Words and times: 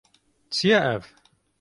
Çi 0.53 0.67
ye 0.69 0.79
ev? 0.93 1.01